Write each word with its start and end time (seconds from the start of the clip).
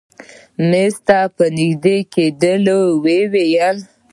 مېز 0.69 0.95
ته 1.07 1.19
په 1.35 1.43
نژدې 1.57 1.97
کېدو 2.13 2.53
يې 2.63 2.77
وويل. 2.85 3.77